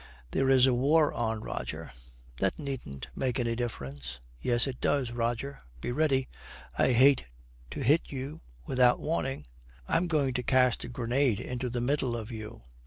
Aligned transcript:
'There 0.31 0.49
is 0.49 0.65
a 0.65 0.73
war 0.73 1.13
on, 1.13 1.41
Roger.' 1.43 1.91
'That 2.37 2.57
needn't 2.57 3.07
make 3.15 3.39
any 3.39 3.55
difference.' 3.55 4.19
'Yes, 4.41 4.65
it 4.65 4.81
does. 4.81 5.11
Roger, 5.11 5.61
be 5.79 5.91
ready; 5.91 6.27
I 6.75 6.93
hate 6.93 7.25
to 7.69 7.81
hit 7.83 8.11
you 8.11 8.41
without 8.65 8.99
warning. 8.99 9.45
I'm 9.87 10.07
going 10.07 10.33
to 10.33 10.41
cast 10.41 10.83
a 10.83 10.87
grenade 10.89 11.39
into 11.39 11.69
the 11.69 11.81
middle 11.81 12.17
of 12.17 12.31
you. 12.31 12.63